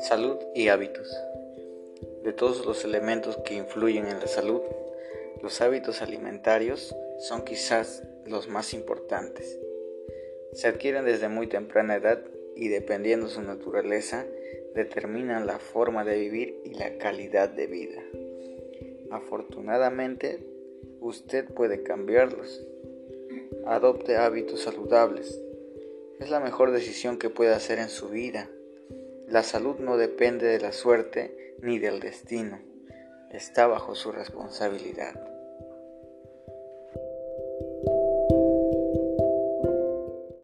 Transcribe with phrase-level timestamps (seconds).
[0.00, 1.16] Salud y hábitos.
[2.24, 4.60] De todos los elementos que influyen en la salud,
[5.42, 9.58] los hábitos alimentarios son quizás los más importantes.
[10.52, 12.22] Se adquieren desde muy temprana edad
[12.54, 14.26] y dependiendo su naturaleza,
[14.74, 18.02] determinan la forma de vivir y la calidad de vida.
[19.10, 20.57] Afortunadamente,
[21.00, 22.66] Usted puede cambiarlos.
[23.66, 25.40] Adopte hábitos saludables.
[26.20, 28.50] Es la mejor decisión que puede hacer en su vida.
[29.28, 32.60] La salud no depende de la suerte ni del destino.
[33.30, 35.14] Está bajo su responsabilidad.